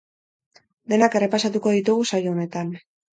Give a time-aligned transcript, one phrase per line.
[0.93, 2.73] Denak errepasatuko ditugu saio honetan.